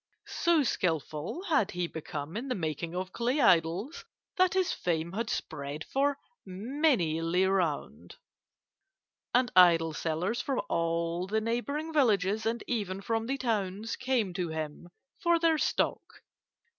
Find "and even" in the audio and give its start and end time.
12.47-13.01